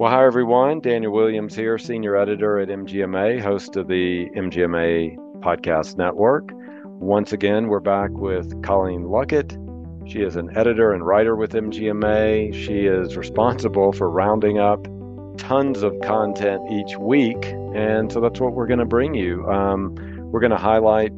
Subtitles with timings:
[0.00, 0.80] Well, hi everyone.
[0.80, 6.52] Daniel Williams here, senior editor at MGMA, host of the MGMA Podcast Network.
[6.86, 9.58] Once again, we're back with Colleen Luckett.
[10.10, 12.54] She is an editor and writer with MGMA.
[12.54, 14.82] She is responsible for rounding up
[15.36, 17.44] tons of content each week.
[17.74, 19.46] And so that's what we're going to bring you.
[19.50, 19.94] Um,
[20.32, 21.12] we're going to highlight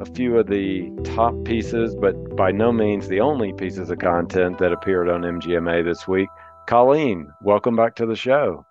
[0.00, 4.58] a few of the top pieces, but by no means the only pieces of content
[4.58, 6.28] that appeared on MGMA this week.
[6.70, 8.64] Colleen, welcome back to the show.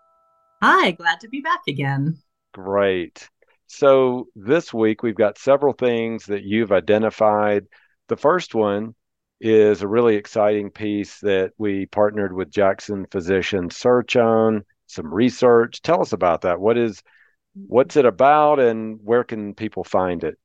[0.64, 2.18] Hi, glad to be back again.
[2.54, 3.28] Great.
[3.68, 7.66] So, this week we've got several things that you've identified.
[8.08, 8.96] The first one
[9.42, 15.82] is a really exciting piece that we partnered with Jackson Physician Search on, some research.
[15.82, 16.62] Tell us about that.
[16.62, 17.04] What is
[17.68, 20.38] what's it about and where can people find it?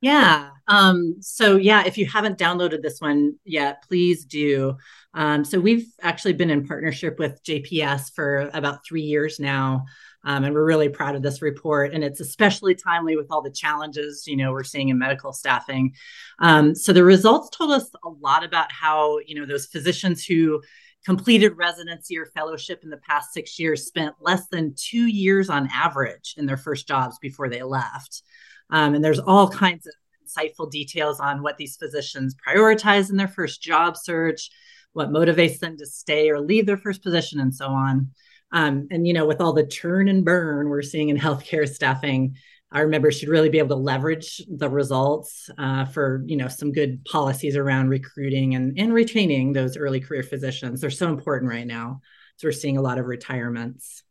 [0.00, 0.50] Yeah.
[0.70, 4.76] Um, so yeah, if you haven't downloaded this one yet, please do.
[5.14, 9.86] Um, so we've actually been in partnership with JPS for about three years now.
[10.24, 11.94] Um, and we're really proud of this report.
[11.94, 15.94] And it's especially timely with all the challenges, you know, we're seeing in medical staffing.
[16.38, 20.60] Um, so the results told us a lot about how, you know, those physicians who
[21.02, 25.66] completed residency or fellowship in the past six years spent less than two years on
[25.72, 28.22] average in their first jobs before they left.
[28.70, 33.28] Um, and there's all kinds of insightful details on what these physicians prioritize in their
[33.28, 34.50] first job search,
[34.92, 38.10] what motivates them to stay or leave their first position, and so on.
[38.52, 42.36] Um, and you know, with all the turn and burn we're seeing in healthcare staffing,
[42.72, 46.72] our members should really be able to leverage the results uh, for you know some
[46.72, 50.80] good policies around recruiting and, and retaining those early career physicians.
[50.80, 52.00] They're so important right now.
[52.36, 54.04] So we're seeing a lot of retirements.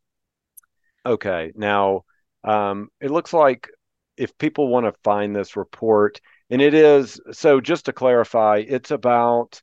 [1.06, 2.04] Okay, now
[2.44, 3.70] um, it looks like
[4.18, 8.92] if people want to find this report, and it is so just to clarify, it's
[8.92, 9.62] about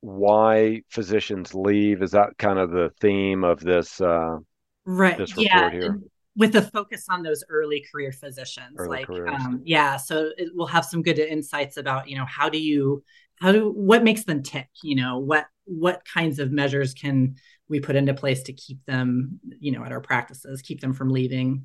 [0.00, 2.02] why physicians leave.
[2.02, 4.38] Is that kind of the theme of this uh,
[4.84, 5.18] right?
[5.18, 5.70] This report yeah.
[5.70, 6.00] here?
[6.36, 10.66] With a focus on those early career physicians, early like um, yeah, so it, we'll
[10.66, 13.02] have some good insights about you know how do you
[13.40, 17.36] how do what makes them tick you know what what kinds of measures can
[17.68, 21.10] we put into place to keep them you know at our practices keep them from
[21.10, 21.64] leaving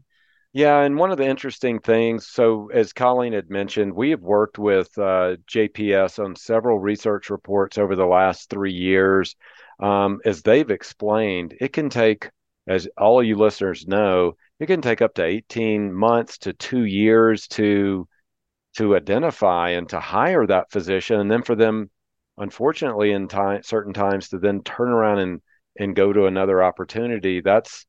[0.53, 4.59] yeah, and one of the interesting things, so as Colleen had mentioned, we have worked
[4.59, 9.35] with uh, JPS on several research reports over the last three years.
[9.79, 12.29] Um, as they've explained, it can take,
[12.67, 17.47] as all you listeners know, it can take up to 18 months to two years
[17.49, 18.07] to
[18.77, 21.89] to identify and to hire that physician, and then for them,
[22.37, 25.41] unfortunately, in time certain times to then turn around and
[25.79, 27.41] and go to another opportunity.
[27.41, 27.85] That's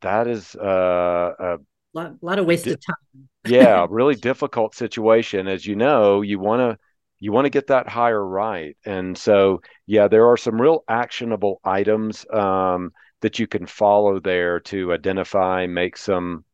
[0.00, 1.58] that is uh, a
[1.94, 3.28] lot, lot of wasted di- time.
[3.52, 5.48] yeah, really difficult situation.
[5.48, 6.78] As you know, you want to
[7.18, 11.60] you want to get that hire right, and so yeah, there are some real actionable
[11.64, 16.44] items um, that you can follow there to identify, make some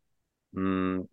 [0.56, 1.06] mm,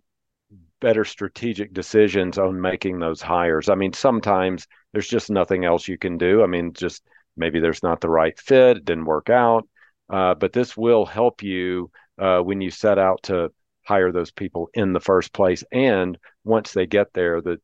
[0.80, 3.70] better strategic decisions on making those hires.
[3.70, 6.44] I mean, sometimes there's just nothing else you can do.
[6.44, 7.04] I mean, just
[7.36, 9.68] maybe there's not the right fit, it didn't work out.
[10.10, 13.52] Uh, but this will help you uh, when you set out to
[13.84, 15.64] hire those people in the first place.
[15.72, 17.60] And once they get there, that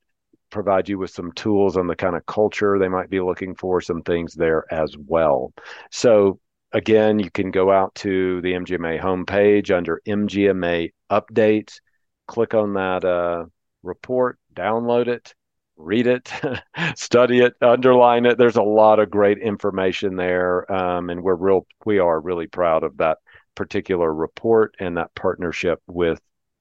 [0.49, 3.81] provide you with some tools on the kind of culture they might be looking for,
[3.81, 5.53] some things there as well.
[5.91, 6.39] So
[6.71, 11.79] again, you can go out to the MGMA homepage under MGMA updates,
[12.27, 13.45] click on that uh,
[13.83, 15.33] report, download it,
[15.77, 16.31] read it,
[16.95, 18.37] study it, underline it.
[18.37, 21.67] There's a lot of great information there, um, and we're real.
[21.85, 23.17] We are really proud of that
[23.55, 26.19] particular report and that partnership with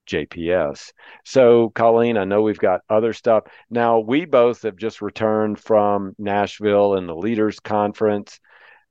[0.09, 0.93] JPS.
[1.25, 3.45] So, Colleen, I know we've got other stuff.
[3.71, 8.39] Now, we both have just returned from Nashville and the Leaders Conference.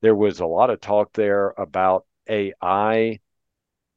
[0.00, 3.20] There was a lot of talk there about AI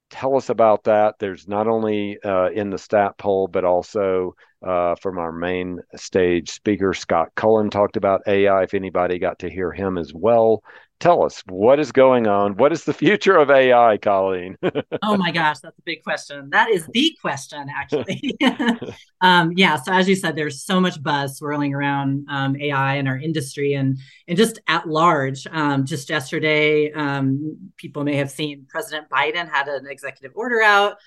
[0.10, 1.16] tell us about that.
[1.20, 6.50] There's not only uh, in the stat poll, but also uh, from our main stage
[6.52, 8.64] speaker, Scott Cullen, talked about AI.
[8.64, 10.64] If anybody got to hear him as well,
[11.00, 12.56] tell us what is going on.
[12.56, 14.58] What is the future of AI, Colleen?
[15.04, 16.50] oh my gosh, that's a big question.
[16.50, 18.36] That is the question, actually.
[19.22, 19.76] um, yeah.
[19.76, 23.74] So as you said, there's so much buzz swirling around um, AI in our industry
[23.74, 25.46] and and just at large.
[25.52, 30.98] Um, just yesterday, um, people may have seen President Biden had an executive order out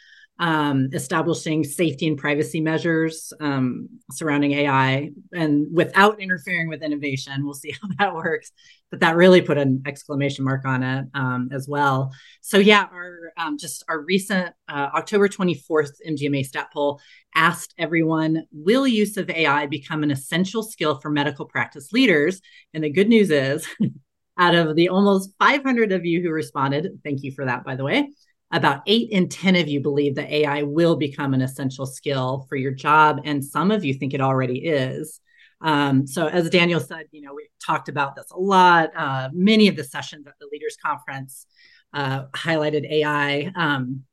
[0.41, 7.45] um, establishing safety and privacy measures um, surrounding AI and without interfering with innovation.
[7.45, 8.51] We'll see how that works.
[8.91, 12.13] But that really put an exclamation mark on it um, as well.
[12.41, 17.01] So, yeah, our um, just our recent uh, October 24th MGMA stat poll
[17.37, 22.41] asked everyone Will use of AI become an essential skill for medical practice leaders?
[22.75, 23.69] And the good news is,
[24.39, 27.85] out of the almost 500 of you who responded, thank you for that, by the
[27.85, 28.09] way,
[28.50, 32.56] about eight in 10 of you believe that AI will become an essential skill for
[32.56, 33.20] your job.
[33.25, 35.20] And some of you think it already is.
[35.61, 38.91] Um, so, as Daniel said, you know, we talked about this a lot.
[38.97, 41.47] Uh, many of the sessions at the Leaders Conference
[41.93, 43.52] uh, highlighted AI.
[43.55, 44.05] Um,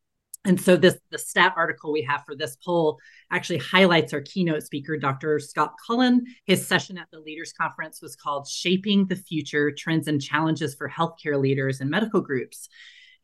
[0.46, 3.00] and so this the stat article we have for this poll
[3.32, 5.40] actually highlights our keynote speaker, Dr.
[5.40, 6.26] Scott Cullen.
[6.46, 10.90] His session at the Leaders Conference was called Shaping the Future Trends and Challenges for
[10.90, 12.70] Healthcare Leaders and Medical Groups.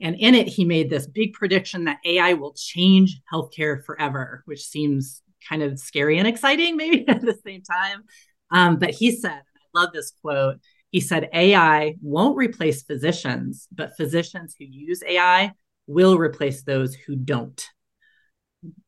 [0.02, 4.66] And in it, he made this big prediction that AI will change healthcare forever, which
[4.66, 8.04] seems kind of scary and exciting, maybe at the same time.
[8.52, 10.58] Um, but he said, I love this quote.
[10.92, 15.52] He said, AI won't replace physicians, but physicians who use AI
[15.88, 17.68] will replace those who don't.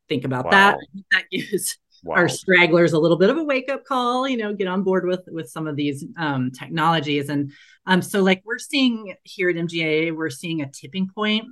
[0.08, 0.52] Think about wow.
[0.52, 0.78] that.
[1.12, 2.16] That gives wow.
[2.16, 4.28] our stragglers a little bit of a wake up call.
[4.28, 7.52] You know, get on board with with some of these um, technologies, and
[7.86, 11.46] um, so like we're seeing here at MGA, we're seeing a tipping point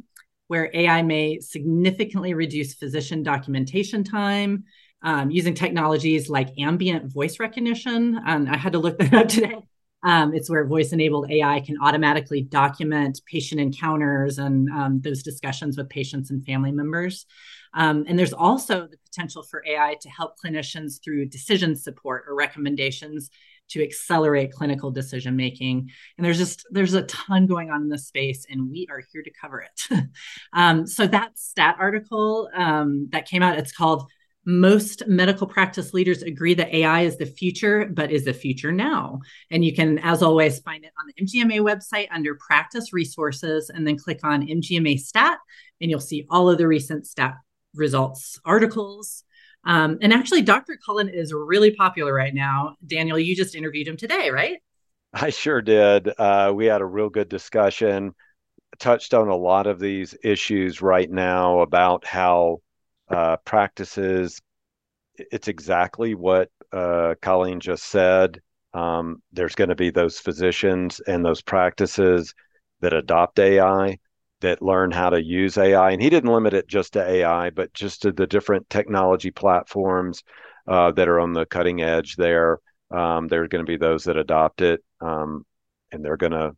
[0.47, 4.63] where AI may significantly reduce physician documentation time.
[5.05, 8.21] Um, using technologies like ambient voice recognition.
[8.25, 9.59] And I had to look that up today.
[10.03, 15.77] Um, it's where voice enabled AI can automatically document patient encounters and um, those discussions
[15.77, 17.25] with patients and family members.
[17.73, 22.35] Um, and there's also the potential for AI to help clinicians through decision support or
[22.35, 23.29] recommendations
[23.69, 25.89] to accelerate clinical decision making.
[26.17, 29.23] And there's just there's a ton going on in this space, and we are here
[29.23, 30.05] to cover it.
[30.53, 34.09] um, so that stat article um, that came out, it's called
[34.45, 39.21] most medical practice leaders agree that AI is the future, but is the future now.
[39.49, 43.87] And you can, as always, find it on the MGMA website under practice resources and
[43.87, 45.39] then click on MGMA stat,
[45.79, 47.35] and you'll see all of the recent stat
[47.73, 49.23] results articles.
[49.65, 50.77] Um, and actually, Dr.
[50.85, 52.75] Cullen is really popular right now.
[52.85, 54.57] Daniel, you just interviewed him today, right?
[55.13, 56.09] I sure did.
[56.17, 58.13] Uh, we had a real good discussion,
[58.79, 62.59] touched on a lot of these issues right now about how
[63.13, 64.41] uh, practices.
[65.15, 68.41] It's exactly what uh, Colleen just said.
[68.73, 72.33] Um, there's going to be those physicians and those practices
[72.81, 73.99] that adopt AI,
[74.41, 75.91] that learn how to use AI.
[75.91, 80.23] And he didn't limit it just to AI, but just to the different technology platforms
[80.67, 82.59] uh, that are on the cutting edge there.
[82.91, 85.45] Um, there are going to be those that adopt it, um,
[85.91, 86.55] and they're going to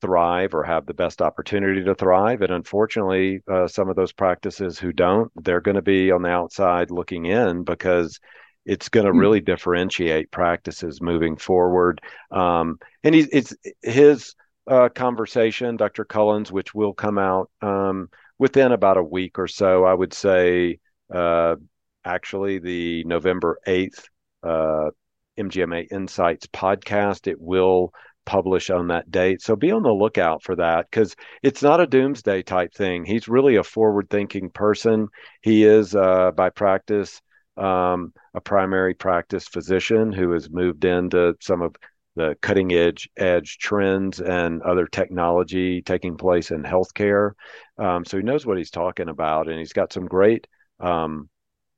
[0.00, 2.42] thrive or have the best opportunity to thrive.
[2.42, 6.28] And unfortunately, uh, some of those practices who don't, they're going to be on the
[6.28, 8.20] outside looking in because
[8.64, 9.20] it's going to mm-hmm.
[9.20, 12.00] really differentiate practices moving forward.
[12.30, 14.34] Um, and he's it's his
[14.66, 16.04] uh, conversation, Dr.
[16.04, 18.08] Cullen's, which will come out um,
[18.38, 19.84] within about a week or so.
[19.84, 20.80] I would say,
[21.14, 21.56] uh,
[22.04, 24.08] actually, the November eighth.
[24.42, 24.90] Uh,
[25.38, 27.26] MGMA Insights podcast.
[27.26, 27.92] It will
[28.26, 29.40] publish on that date.
[29.40, 33.04] So be on the lookout for that because it's not a doomsday type thing.
[33.04, 35.08] He's really a forward thinking person.
[35.40, 37.22] He is, uh, by practice,
[37.56, 41.74] um, a primary practice physician who has moved into some of
[42.16, 47.32] the cutting edge edge trends and other technology taking place in healthcare.
[47.78, 50.46] Um, so he knows what he's talking about, and he's got some great
[50.80, 51.28] um,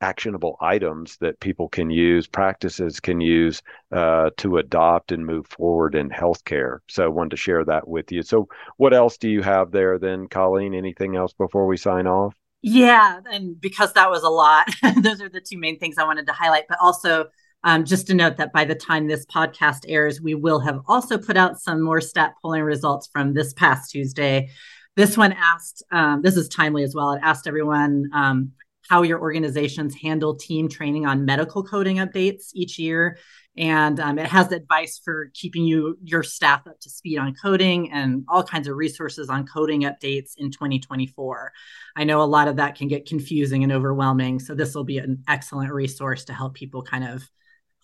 [0.00, 3.62] actionable items that people can use, practices can use
[3.92, 6.78] uh, to adopt and move forward in healthcare.
[6.88, 8.22] So I wanted to share that with you.
[8.22, 10.74] So what else do you have there then, Colleen?
[10.74, 12.34] Anything else before we sign off?
[12.62, 14.66] Yeah, and because that was a lot,
[15.02, 16.64] those are the two main things I wanted to highlight.
[16.68, 17.26] But also,
[17.64, 21.18] um, just to note that by the time this podcast airs, we will have also
[21.18, 24.50] put out some more stat polling results from this past Tuesday.
[24.96, 27.12] This one asked, um, this is timely as well.
[27.12, 28.52] It asked everyone um,
[28.88, 33.18] how your organizations handle team training on medical coding updates each year.
[33.56, 37.90] And um, it has advice for keeping you your staff up to speed on coding
[37.90, 41.52] and all kinds of resources on coding updates in 2024.
[41.96, 44.38] I know a lot of that can get confusing and overwhelming.
[44.38, 47.28] So this will be an excellent resource to help people kind of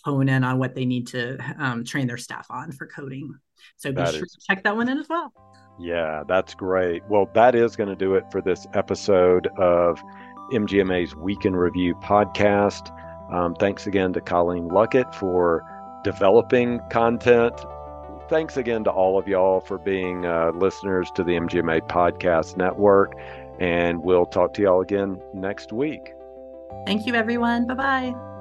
[0.05, 3.35] hone in on what they need to um, train their staff on for coding.
[3.77, 5.33] So be that sure is- to check that one in as well.
[5.81, 7.03] Yeah, that's great.
[7.09, 10.01] Well, that is going to do it for this episode of
[10.55, 12.91] MGMA's Week in Review podcast.
[13.33, 15.63] Um, thanks again to Colleen Luckett for
[16.05, 17.55] developing content.
[18.29, 23.13] Thanks again to all of y'all for being uh, listeners to the MGMA Podcast Network.
[23.61, 26.15] And we'll talk to y'all again next week.
[26.87, 27.67] Thank you, everyone.
[27.67, 28.34] Bye bye.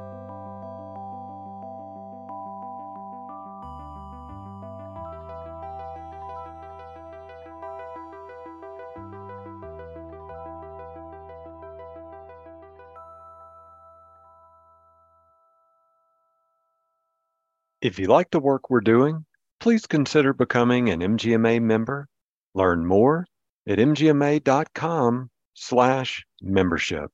[17.84, 19.25] If you like the work we're doing,
[19.60, 22.08] please consider becoming an MGMA member.
[22.54, 23.28] Learn more
[23.68, 27.12] at mgma.com slash membership.